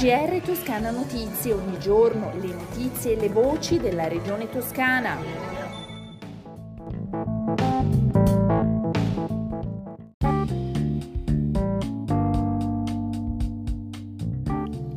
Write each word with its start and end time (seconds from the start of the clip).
GR 0.00 0.40
Toscana 0.44 0.90
Notizie, 0.90 1.52
ogni 1.52 1.78
giorno 1.78 2.32
le 2.40 2.54
notizie 2.54 3.12
e 3.12 3.20
le 3.20 3.28
voci 3.28 3.78
della 3.78 4.08
regione 4.08 4.48
toscana. 4.48 5.16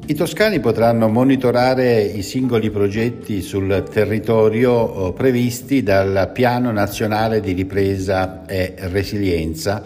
I 0.06 0.16
toscani 0.16 0.60
potranno 0.60 1.10
monitorare 1.10 2.02
i 2.02 2.22
singoli 2.22 2.70
progetti 2.70 3.42
sul 3.42 3.84
territorio 3.92 4.72
oh, 4.72 5.12
previsti 5.12 5.82
dal 5.82 6.30
Piano 6.32 6.72
Nazionale 6.72 7.42
di 7.42 7.54
Ripresa 7.54 8.46
e 8.46 8.76
Resilienza 8.78 9.84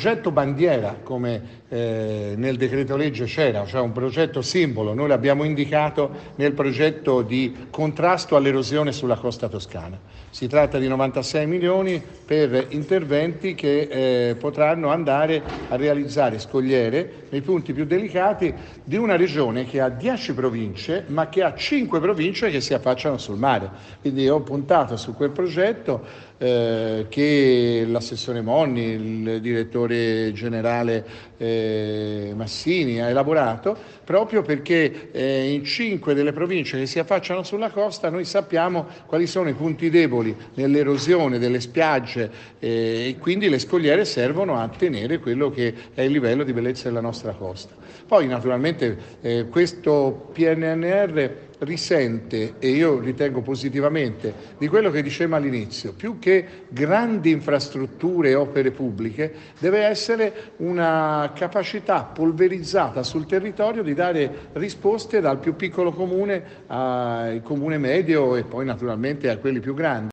Progetto 0.00 0.30
bandiera, 0.30 0.96
come 1.02 1.42
eh, 1.68 2.32
nel 2.34 2.56
decreto 2.56 2.96
legge 2.96 3.26
c'era, 3.26 3.66
cioè 3.66 3.82
un 3.82 3.92
progetto 3.92 4.40
simbolo, 4.40 4.94
noi 4.94 5.08
l'abbiamo 5.08 5.44
indicato 5.44 6.10
nel 6.36 6.54
progetto 6.54 7.20
di 7.20 7.66
contrasto 7.68 8.34
all'erosione 8.34 8.92
sulla 8.92 9.16
costa 9.16 9.46
toscana. 9.48 9.98
Si 10.30 10.46
tratta 10.46 10.78
di 10.78 10.88
96 10.88 11.46
milioni 11.46 12.02
per 12.24 12.68
interventi 12.70 13.54
che 13.54 14.28
eh, 14.30 14.36
potranno 14.36 14.88
andare 14.88 15.42
a 15.68 15.76
realizzare 15.76 16.38
scogliere 16.38 17.26
nei 17.28 17.42
punti 17.42 17.72
più 17.74 17.84
delicati 17.84 18.54
di 18.82 18.96
una 18.96 19.16
regione 19.16 19.64
che 19.64 19.80
ha 19.80 19.90
10 19.90 20.32
province 20.32 21.04
ma 21.08 21.28
che 21.28 21.42
ha 21.42 21.52
5 21.52 22.00
province 22.00 22.48
che 22.48 22.60
si 22.60 22.72
affacciano 22.72 23.18
sul 23.18 23.36
mare. 23.36 23.68
Quindi 24.00 24.28
ho 24.28 24.40
puntato 24.40 24.96
su 24.96 25.14
quel 25.14 25.30
progetto 25.30 26.28
eh, 26.42 27.04
che 27.10 27.84
l'assessore 27.86 28.40
Monni, 28.40 28.84
il 28.92 29.40
direttore 29.42 30.32
generale 30.32 31.04
eh, 31.36 32.32
Massini 32.34 32.98
ha 32.98 33.10
elaborato, 33.10 33.76
proprio 34.04 34.40
perché 34.40 35.10
eh, 35.12 35.52
in 35.52 35.64
cinque 35.64 36.14
delle 36.14 36.32
province 36.32 36.78
che 36.78 36.86
si 36.86 36.98
affacciano 36.98 37.42
sulla 37.42 37.68
costa 37.68 38.08
noi 38.08 38.24
sappiamo 38.24 38.86
quali 39.04 39.26
sono 39.26 39.50
i 39.50 39.54
punti 39.54 39.90
deboli 39.90 40.34
nell'erosione 40.54 41.38
delle 41.38 41.60
spiagge 41.60 42.30
eh, 42.58 43.08
e 43.08 43.16
quindi 43.18 43.50
le 43.50 43.58
scogliere 43.58 44.06
servono 44.06 44.58
a 44.58 44.66
tenere 44.68 45.18
quello 45.18 45.50
che 45.50 45.74
è 45.92 46.00
il 46.00 46.10
livello 46.10 46.42
di 46.42 46.54
bellezza 46.54 46.88
della 46.88 47.02
nostra 47.02 47.32
costa. 47.32 47.74
Poi 48.06 48.26
naturalmente 48.26 48.96
eh, 49.20 49.46
questo 49.50 50.30
PNNR 50.32 51.48
risente, 51.60 52.54
e 52.58 52.68
io 52.68 53.00
ritengo 53.00 53.40
positivamente, 53.40 54.32
di 54.58 54.68
quello 54.68 54.90
che 54.90 55.02
dicevamo 55.02 55.36
all'inizio, 55.36 55.92
più 55.92 56.18
che 56.18 56.44
grandi 56.68 57.30
infrastrutture 57.30 58.30
e 58.30 58.34
opere 58.34 58.70
pubbliche, 58.70 59.32
deve 59.58 59.80
essere 59.80 60.52
una 60.58 61.32
capacità 61.34 62.04
polverizzata 62.04 63.02
sul 63.02 63.26
territorio 63.26 63.82
di 63.82 63.94
dare 63.94 64.48
risposte 64.54 65.20
dal 65.20 65.38
più 65.38 65.56
piccolo 65.56 65.92
comune 65.92 66.42
al 66.66 67.42
comune 67.42 67.78
medio 67.78 68.36
e 68.36 68.44
poi 68.44 68.64
naturalmente 68.64 69.28
a 69.28 69.36
quelli 69.36 69.60
più 69.60 69.74
grandi. 69.74 70.08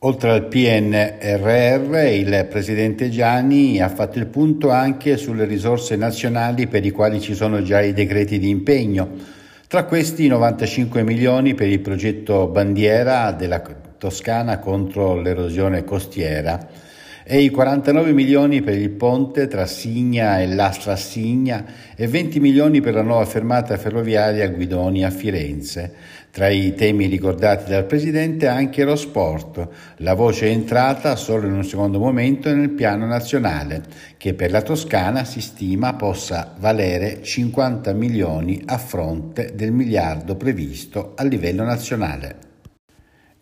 Oltre 0.00 0.30
al 0.30 0.46
PNRR, 0.46 1.96
il 2.12 2.46
Presidente 2.50 3.08
Gianni 3.08 3.80
ha 3.80 3.88
fatto 3.88 4.18
il 4.18 4.26
punto 4.26 4.70
anche 4.70 5.16
sulle 5.16 5.46
risorse 5.46 5.96
nazionali 5.96 6.66
per 6.66 6.84
i 6.84 6.90
quali 6.90 7.18
ci 7.18 7.34
sono 7.34 7.62
già 7.62 7.80
i 7.80 7.94
decreti 7.94 8.38
di 8.38 8.50
impegno 8.50 9.35
tra 9.68 9.84
questi 9.84 10.28
95 10.28 11.02
milioni 11.02 11.54
per 11.54 11.66
il 11.66 11.80
progetto 11.80 12.46
Bandiera 12.46 13.32
della 13.32 13.60
Toscana 13.98 14.60
contro 14.60 15.20
l'erosione 15.20 15.82
costiera 15.82 16.84
e 17.28 17.40
i 17.40 17.50
49 17.50 18.12
milioni 18.12 18.62
per 18.62 18.78
il 18.78 18.90
ponte 18.90 19.48
tra 19.48 19.66
Signa 19.66 20.38
e 20.38 20.46
Lastra 20.46 20.94
Signa 20.94 21.64
e 21.96 22.06
20 22.06 22.38
milioni 22.38 22.80
per 22.80 22.94
la 22.94 23.02
nuova 23.02 23.24
fermata 23.24 23.76
ferroviaria 23.76 24.48
Guidoni 24.48 25.04
a 25.04 25.10
Firenze. 25.10 25.92
Tra 26.30 26.48
i 26.48 26.74
temi 26.76 27.06
ricordati 27.06 27.68
dal 27.68 27.84
Presidente 27.84 28.46
anche 28.46 28.84
lo 28.84 28.94
sport, 28.94 29.68
la 29.96 30.14
voce 30.14 30.46
è 30.46 30.50
entrata 30.50 31.16
solo 31.16 31.48
in 31.48 31.54
un 31.54 31.64
secondo 31.64 31.98
momento 31.98 32.54
nel 32.54 32.70
piano 32.70 33.06
nazionale, 33.06 33.82
che 34.16 34.34
per 34.34 34.52
la 34.52 34.62
Toscana 34.62 35.24
si 35.24 35.40
stima 35.40 35.94
possa 35.94 36.54
valere 36.60 37.22
50 37.22 37.92
milioni 37.92 38.62
a 38.66 38.78
fronte 38.78 39.52
del 39.56 39.72
miliardo 39.72 40.36
previsto 40.36 41.14
a 41.16 41.24
livello 41.24 41.64
nazionale. 41.64 42.45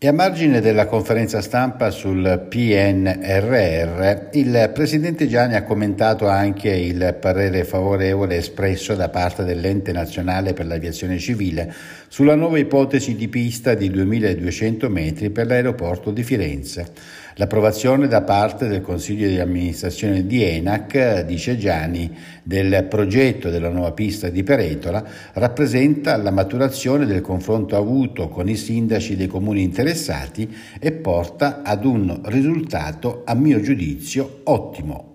E 0.05 0.09
a 0.09 0.13
margine 0.13 0.61
della 0.61 0.85
conferenza 0.85 1.41
stampa 1.41 1.89
sul 1.89 2.45
PNRR, 2.47 4.29
il 4.33 4.71
Presidente 4.75 5.27
Gianni 5.27 5.55
ha 5.55 5.63
commentato 5.63 6.29
anche 6.29 6.69
il 6.69 7.17
parere 7.19 7.65
favorevole 7.65 8.37
espresso 8.37 8.95
da 8.95 9.09
parte 9.09 9.45
dell'Ente 9.45 9.93
Nazionale 9.93 10.53
per 10.53 10.67
l'Aviazione 10.67 11.19
Civile 11.19 11.73
sulla 12.09 12.35
nuova 12.35 12.59
ipotesi 12.59 13.15
di 13.15 13.29
pista 13.29 13.73
di 13.73 13.89
2200 13.89 14.91
metri 14.91 15.31
per 15.31 15.47
l'aeroporto 15.47 16.11
di 16.11 16.23
Firenze. 16.23 16.87
L'approvazione 17.37 18.07
da 18.07 18.23
parte 18.23 18.69
del 18.69 18.81
Consiglio 18.81 19.27
di 19.27 19.41
amministrazione 19.41 20.25
di 20.25 20.45
ENAC, 20.45 21.23
dice 21.23 21.57
Gianni, 21.57 22.17
del 22.45 22.85
progetto 22.85 23.51
della 23.51 23.71
nuova 23.71 23.91
pista 23.91 24.29
di 24.29 24.45
Peretola 24.45 25.05
rappresenta 25.33 26.17
la 26.17 26.31
maturazione 26.31 27.07
del 27.07 27.23
confronto 27.23 27.77
avuto 27.77 28.29
con 28.29 28.49
i 28.49 28.55
sindaci 28.55 29.17
dei 29.17 29.27
comuni 29.27 29.63
interessati 29.63 30.49
e 30.79 30.93
porta 30.93 31.63
ad 31.65 31.85
un 31.85 32.21
risultato, 32.27 33.23
a 33.25 33.35
mio 33.35 33.61
giudizio, 33.61 34.43
ottimo 34.45 35.14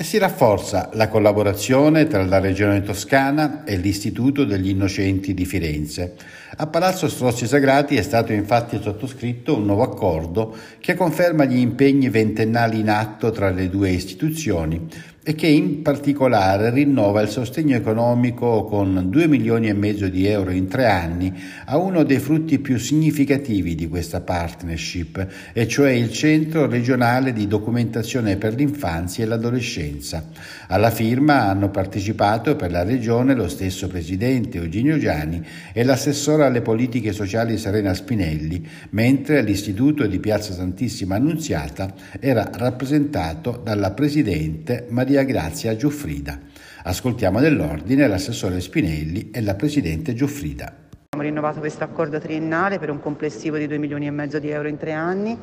e 0.00 0.04
si 0.04 0.16
rafforza 0.16 0.90
la 0.92 1.08
collaborazione 1.08 2.06
tra 2.06 2.24
la 2.24 2.38
Regione 2.38 2.82
Toscana 2.82 3.64
e 3.64 3.76
l'Istituto 3.78 4.44
degli 4.44 4.68
Innocenti 4.68 5.34
di 5.34 5.44
Firenze. 5.44 6.14
A 6.58 6.68
Palazzo 6.68 7.08
Strozzi 7.08 7.48
Sagrati 7.48 7.96
è 7.96 8.02
stato 8.02 8.32
infatti 8.32 8.78
sottoscritto 8.80 9.56
un 9.56 9.64
nuovo 9.64 9.82
accordo 9.82 10.56
che 10.78 10.94
conferma 10.94 11.46
gli 11.46 11.58
impegni 11.58 12.10
ventennali 12.10 12.78
in 12.78 12.90
atto 12.90 13.32
tra 13.32 13.50
le 13.50 13.68
due 13.68 13.90
istituzioni 13.90 14.86
e 15.28 15.34
che 15.34 15.46
in 15.46 15.82
particolare 15.82 16.70
rinnova 16.70 17.20
il 17.20 17.28
sostegno 17.28 17.76
economico 17.76 18.64
con 18.64 19.10
2 19.10 19.26
milioni 19.26 19.68
e 19.68 19.74
mezzo 19.74 20.08
di 20.08 20.26
euro 20.26 20.52
in 20.52 20.68
tre 20.68 20.86
anni 20.86 21.30
a 21.66 21.76
uno 21.76 22.02
dei 22.02 22.18
frutti 22.18 22.58
più 22.58 22.78
significativi 22.78 23.74
di 23.74 23.88
questa 23.88 24.22
partnership, 24.22 25.26
e 25.52 25.68
cioè 25.68 25.90
il 25.90 26.10
Centro 26.10 26.66
regionale 26.66 27.34
di 27.34 27.46
documentazione 27.46 28.38
per 28.38 28.54
l'infanzia 28.54 29.24
e 29.24 29.26
l'adolescenza. 29.26 30.30
Alla 30.68 30.90
firma 30.90 31.42
hanno 31.42 31.68
partecipato 31.68 32.56
per 32.56 32.70
la 32.70 32.82
regione 32.82 33.34
lo 33.34 33.48
stesso 33.48 33.86
presidente 33.86 34.56
Eugenio 34.56 34.96
Giani 34.96 35.44
e 35.74 35.84
l'assessora 35.84 36.46
alle 36.46 36.62
politiche 36.62 37.12
sociali 37.12 37.58
Serena 37.58 37.92
Spinelli, 37.92 38.66
mentre 38.92 39.42
l'Istituto 39.42 40.06
di 40.06 40.20
Piazza 40.20 40.54
Santissima 40.54 41.16
Annunziata 41.16 41.92
era 42.18 42.50
rappresentato 42.50 43.60
dalla 43.62 43.90
presidente 43.90 44.86
Maria 44.88 45.16
Maria 45.18 45.24
Grazia 45.24 45.74
Giuffrida. 45.74 46.38
Ascoltiamo 46.84 47.40
nell'ordine 47.40 48.06
l'assessore 48.06 48.60
Spinelli 48.60 49.30
e 49.32 49.40
la 49.40 49.56
presidente 49.56 50.14
Giuffrida. 50.14 50.87
Abbiamo 51.18 51.34
rinnovato 51.34 51.58
questo 51.58 51.82
accordo 51.82 52.20
triennale 52.20 52.78
per 52.78 52.90
un 52.90 53.00
complessivo 53.00 53.56
di 53.56 53.66
2 53.66 53.76
milioni 53.78 54.06
e 54.06 54.12
mezzo 54.12 54.38
di 54.38 54.50
euro 54.50 54.68
in 54.68 54.76
tre 54.76 54.92
anni, 54.92 55.36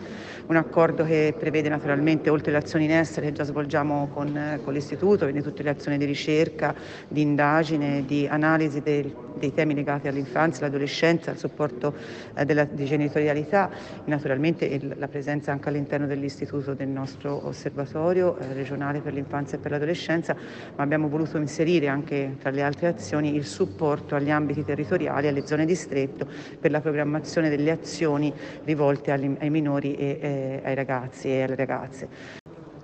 un 0.46 0.56
accordo 0.56 1.04
che 1.04 1.36
prevede 1.38 1.68
naturalmente 1.68 2.30
oltre 2.30 2.54
le 2.54 2.60
azioni 2.60 2.86
in 2.86 2.92
essere 2.92 3.26
che 3.26 3.34
già 3.34 3.44
svolgiamo 3.44 4.08
con, 4.14 4.62
con 4.64 4.74
l'Istituto, 4.74 5.26
quindi 5.26 5.42
tutte 5.42 5.64
le 5.64 5.72
azioni 5.72 5.98
di 5.98 6.06
ricerca, 6.06 6.74
di 7.10 7.20
indagine, 7.20 8.06
di 8.06 8.26
analisi 8.26 8.80
del, 8.82 9.14
dei 9.38 9.54
temi 9.54 9.74
legati 9.74 10.08
all'infanzia, 10.08 10.66
all'adolescenza, 10.66 11.32
al 11.32 11.38
supporto 11.38 11.94
eh, 12.36 12.46
della, 12.46 12.64
di 12.64 12.86
genitorialità, 12.86 13.70
naturalmente 14.06 14.66
il, 14.66 14.96
la 14.98 15.08
presenza 15.08 15.52
anche 15.52 15.70
all'interno 15.70 16.08
dell'Istituto 16.08 16.74
del 16.74 16.88
nostro 16.88 17.46
osservatorio 17.46 18.38
eh, 18.38 18.54
regionale 18.54 19.00
per 19.00 19.14
l'infanzia 19.14 19.58
e 19.58 19.62
per 19.62 19.72
l'adolescenza, 19.72 20.36
ma 20.76 20.84
abbiamo 20.84 21.10
voluto 21.10 21.38
inserire 21.38 21.88
anche 21.88 22.38
tra 22.40 22.50
le 22.50 22.62
altre 22.62 22.88
azioni 22.88 23.36
il 23.36 23.46
supporto 23.46 24.16
agli 24.16 24.32
ambiti 24.32 24.64
territoriali, 24.64 25.28
alle 25.28 25.46
zone 25.46 25.65
distretto 25.66 26.28
per 26.60 26.72
la 26.72 26.82
programmazione 26.82 27.50
delle 27.50 27.72
azioni 27.72 28.34
rivolte 28.64 29.12
agli, 29.12 29.36
ai 29.40 29.50
minori 29.50 29.96
e 29.96 30.20
eh, 30.22 30.62
ai 30.64 30.76
ragazzi 30.76 31.30
e 31.30 31.44
alle 31.44 31.56
ragazze. 31.56 32.08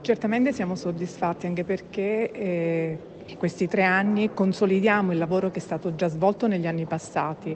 Certamente 0.02 0.52
siamo 0.52 0.76
soddisfatti 0.76 1.46
anche 1.46 1.64
perché 1.64 2.32
eh, 2.32 2.98
questi 3.38 3.68
tre 3.68 3.84
anni 3.84 4.32
consolidiamo 4.34 5.12
il 5.12 5.18
lavoro 5.18 5.52
che 5.52 5.60
è 5.60 5.62
stato 5.62 5.96
già 5.96 6.08
svolto 6.08 6.48
negli 6.48 6.68
anni 6.68 6.86
passati. 6.86 7.56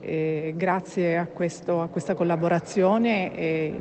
Eh, 0.00 0.54
grazie 0.56 1.16
a, 1.16 1.26
questo, 1.26 1.80
a, 1.80 1.88
questa 1.88 2.14
collaborazione 2.14 3.34
eh, 3.34 3.80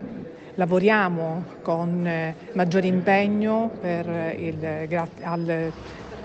lavoriamo 0.56 1.44
con 1.62 2.08
eh, 2.08 2.36
maggiore 2.54 2.88
impegno 2.88 3.72
il, 3.84 5.08
al 5.22 5.72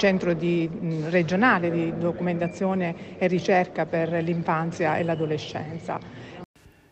centro 0.03 0.33
di, 0.35 0.69
mh, 0.69 1.11
regionale 1.11 1.71
di 1.71 1.93
documentazione 1.97 3.19
e 3.19 3.29
ricerca 3.29 3.87
per 3.87 4.11
l'infanzia 4.11 4.97
e 4.97 5.05
l'adolescenza. 5.05 6.01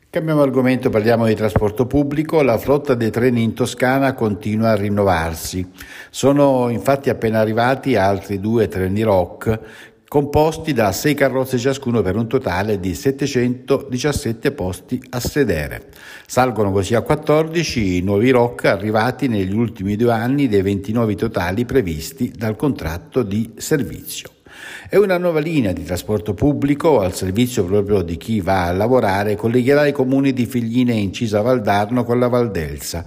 Cambiamo 0.09 0.43
argomento, 0.43 0.91
parliamo 0.91 1.27
di 1.27 1.35
trasporto 1.35 1.87
pubblico. 1.87 2.43
La 2.43 2.59
flotta 2.59 2.95
dei 2.95 3.11
treni 3.11 3.43
in 3.43 3.55
Toscana 3.55 4.12
continua 4.12 4.71
a 4.71 4.77
rinnovarsi. 4.77 5.69
Sono 6.11 6.69
infatti 6.69 7.11
appena 7.11 7.41
arrivati 7.41 7.97
altri 7.97 8.39
due 8.39 8.69
treni 8.69 9.03
ROC 9.03 9.61
composti 10.11 10.73
da 10.73 10.91
sei 10.91 11.15
carrozze 11.15 11.57
ciascuno 11.57 12.03
per 12.03 12.17
un 12.17 12.27
totale 12.27 12.81
di 12.81 12.97
717 12.97 14.51
posti 14.51 15.01
a 15.11 15.21
sedere. 15.21 15.85
Salgono 16.27 16.73
così 16.73 16.97
a 16.97 17.03
14 17.03 17.99
i 17.99 18.01
nuovi 18.01 18.31
ROC 18.31 18.65
arrivati 18.65 19.29
negli 19.29 19.55
ultimi 19.55 19.95
due 19.95 20.11
anni 20.11 20.49
dei 20.49 20.62
29 20.62 21.15
totali 21.15 21.65
previsti 21.65 22.33
dal 22.37 22.57
contratto 22.57 23.23
di 23.23 23.53
servizio. 23.55 24.31
È 24.89 24.97
una 24.97 25.17
nuova 25.17 25.39
linea 25.39 25.73
di 25.73 25.85
trasporto 25.85 26.35
pubblico 26.35 26.99
al 26.99 27.15
servizio 27.15 27.65
proprio 27.65 28.03
di 28.03 28.17
chi 28.17 28.41
va 28.41 28.67
a 28.67 28.73
lavorare, 28.73 29.37
collegherà 29.37 29.87
i 29.87 29.93
comuni 29.93 30.33
di 30.33 30.45
Figline 30.45 30.93
e 30.93 30.99
Incisa 30.99 31.41
Valdarno 31.41 32.03
con 32.03 32.19
la 32.19 32.27
Valdelsa. 32.27 33.05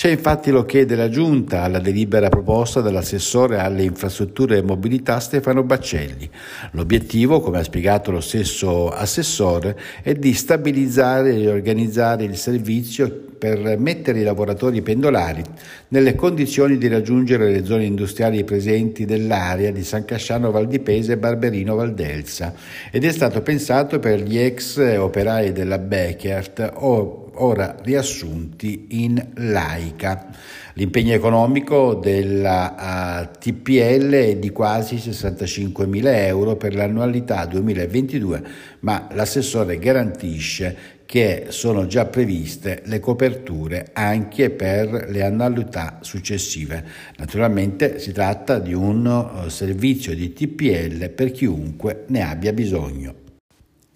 C'è 0.00 0.08
infatti 0.08 0.50
l'ok 0.50 0.80
della 0.80 1.10
Giunta 1.10 1.60
alla 1.60 1.78
delibera 1.78 2.30
proposta 2.30 2.80
dall'assessore 2.80 3.58
alle 3.58 3.82
infrastrutture 3.82 4.56
e 4.56 4.62
mobilità 4.62 5.20
Stefano 5.20 5.62
Baccelli. 5.62 6.26
L'obiettivo, 6.70 7.40
come 7.40 7.58
ha 7.58 7.62
spiegato 7.62 8.10
lo 8.10 8.22
stesso 8.22 8.88
assessore, 8.88 9.78
è 10.02 10.14
di 10.14 10.32
stabilizzare 10.32 11.34
e 11.34 11.50
organizzare 11.50 12.24
il 12.24 12.38
servizio 12.38 13.28
per 13.40 13.76
mettere 13.78 14.20
i 14.20 14.24
lavoratori 14.24 14.80
pendolari 14.80 15.42
nelle 15.88 16.14
condizioni 16.14 16.78
di 16.78 16.88
raggiungere 16.88 17.50
le 17.50 17.64
zone 17.66 17.84
industriali 17.84 18.42
presenti 18.42 19.04
dell'area 19.04 19.70
di 19.70 19.82
San 19.84 20.06
Casciano 20.06 20.50
Valdipese 20.50 21.12
e 21.12 21.18
Barberino 21.18 21.74
Valdelsa 21.74 22.54
ed 22.90 23.04
è 23.04 23.12
stato 23.12 23.42
pensato 23.42 23.98
per 23.98 24.20
gli 24.22 24.38
ex 24.38 24.78
operai 24.78 25.52
della 25.52 25.78
Beckert 25.78 26.70
o 26.74 27.19
ora 27.42 27.76
riassunti 27.82 28.86
in 28.90 29.22
laica. 29.34 30.28
L'impegno 30.74 31.12
economico 31.12 31.94
della 31.94 33.28
uh, 33.32 33.38
TPL 33.38 34.10
è 34.10 34.36
di 34.36 34.50
quasi 34.50 34.98
65 34.98 35.86
mila 35.86 36.24
euro 36.26 36.56
per 36.56 36.74
l'annualità 36.74 37.44
2022, 37.46 38.42
ma 38.80 39.08
l'assessore 39.12 39.78
garantisce 39.78 40.98
che 41.04 41.46
sono 41.48 41.86
già 41.86 42.06
previste 42.06 42.82
le 42.84 43.00
coperture 43.00 43.90
anche 43.92 44.50
per 44.50 45.06
le 45.08 45.24
annualità 45.24 45.98
successive. 46.02 46.84
Naturalmente 47.16 47.98
si 47.98 48.12
tratta 48.12 48.60
di 48.60 48.72
un 48.72 49.04
uh, 49.06 49.48
servizio 49.48 50.14
di 50.14 50.32
TPL 50.32 51.10
per 51.10 51.32
chiunque 51.32 52.04
ne 52.06 52.22
abbia 52.22 52.52
bisogno. 52.52 53.19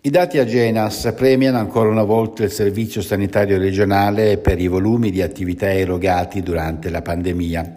I 0.07 0.11
dati 0.11 0.37
Agenas 0.37 1.15
premiano 1.17 1.57
ancora 1.57 1.89
una 1.89 2.03
volta 2.03 2.45
il 2.45 2.51
Servizio 2.51 3.01
Sanitario 3.01 3.57
Regionale 3.57 4.37
per 4.37 4.61
i 4.61 4.69
volumi 4.69 5.11
di 5.11 5.23
attività 5.23 5.73
erogati 5.73 6.43
durante 6.43 6.91
la 6.91 7.01
pandemia. 7.01 7.75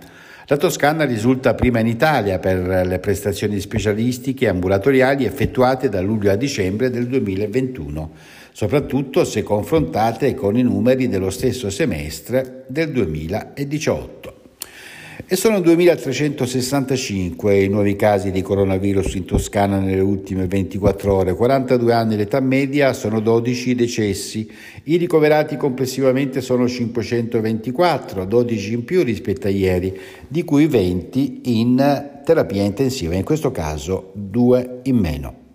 La 0.48 0.58
Toscana 0.58 1.06
risulta 1.06 1.54
prima 1.54 1.80
in 1.80 1.88
Italia 1.88 2.38
per 2.38 2.86
le 2.86 3.00
prestazioni 3.00 3.62
specialistiche 3.62 4.50
ambulatoriali 4.50 5.24
effettuate 5.24 5.88
da 5.88 6.02
luglio 6.02 6.30
a 6.30 6.36
dicembre 6.36 6.90
del 6.90 7.08
2021, 7.08 8.12
soprattutto 8.52 9.24
se 9.24 9.42
confrontate 9.42 10.34
con 10.34 10.58
i 10.58 10.64
numeri 10.64 11.08
dello 11.08 11.30
stesso 11.30 11.70
semestre 11.70 12.66
del 12.68 12.92
2018. 12.92 14.37
E 15.30 15.36
sono 15.36 15.58
2.365 15.58 17.62
i 17.62 17.68
nuovi 17.68 17.98
casi 17.98 18.32
di 18.32 18.42
coronavirus 18.42 19.16
in 19.16 19.26
Toscana 19.26 19.78
nelle 19.78 20.00
ultime 20.00 20.48
24 20.48 21.14
ore, 21.14 21.34
42 21.34 21.94
anni 21.94 22.16
l'età 22.16 22.40
media, 22.40 22.94
sono 22.94 23.20
12 23.20 23.72
i 23.72 23.76
decessi. 23.76 24.50
I 24.84 24.96
ricoverati 24.96 25.58
complessivamente 25.58 26.40
sono 26.40 26.66
524, 26.66 28.24
12 28.24 28.74
in 28.74 28.86
più 28.86 29.04
rispetto 29.04 29.48
a 29.48 29.50
ieri, 29.50 30.00
di 30.30 30.46
cui 30.46 30.66
20 30.66 31.42
in 31.60 32.22
terapia 32.24 32.64
intensiva, 32.64 33.16
in 33.16 33.26
questo 33.26 33.52
caso 33.52 34.12
2 34.14 34.80
in 34.84 34.96
meno. 34.96 35.47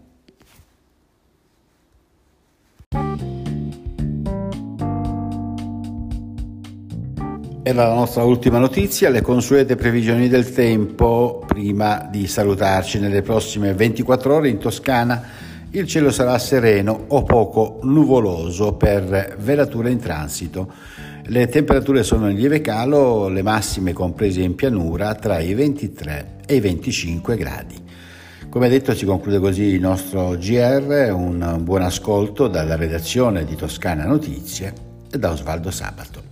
Era 7.65 7.87
la 7.87 7.95
nostra 7.95 8.25
ultima 8.25 8.59
notizia, 8.59 9.09
le 9.09 9.21
consuete 9.21 9.77
previsioni 9.77 10.27
del 10.27 10.53
tempo 10.53 11.45
prima 11.47 12.09
di 12.11 12.27
salutarci 12.27 12.99
nelle 12.99 13.23
prossime 13.23 13.73
24 13.73 14.35
ore 14.35 14.49
in 14.49 14.59
Toscana. 14.59 15.23
Il 15.71 15.87
cielo 15.87 16.11
sarà 16.11 16.37
sereno 16.41 17.05
o 17.07 17.23
poco 17.23 17.79
nuvoloso 17.85 18.73
per 18.73 19.37
velature 19.39 19.93
in 19.93 20.01
transito. 20.01 20.73
Le 21.27 21.47
temperature 21.47 22.03
sono 22.03 22.29
in 22.29 22.37
lieve 22.37 22.61
calo, 22.61 23.29
le 23.29 23.43
massime 23.43 23.93
comprese 23.93 24.41
in 24.41 24.57
pianura 24.57 25.15
tra 25.15 25.39
i 25.39 25.55
23 25.55 26.39
e 26.45 26.57
i 26.57 26.61
25 26.61 27.37
gradi. 27.37 27.77
Come 28.49 28.69
detto 28.69 28.93
si 28.93 29.05
conclude 29.05 29.39
così 29.39 29.63
il 29.63 29.81
nostro 29.81 30.31
GR, 30.37 31.13
un 31.15 31.61
buon 31.61 31.83
ascolto 31.83 32.49
dalla 32.49 32.75
redazione 32.75 33.45
di 33.45 33.55
Toscana 33.55 34.05
Notizie 34.05 34.75
e 35.09 35.17
da 35.17 35.31
Osvaldo 35.31 35.71
Sabato. 35.71 36.32